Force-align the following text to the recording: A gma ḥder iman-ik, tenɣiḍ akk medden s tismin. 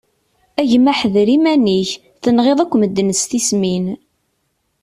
A 0.59 0.63
gma 0.69 0.93
ḥder 0.99 1.27
iman-ik, 1.37 1.91
tenɣiḍ 2.23 2.59
akk 2.63 2.73
medden 2.79 3.09
s 3.21 3.23
tismin. 3.29 3.85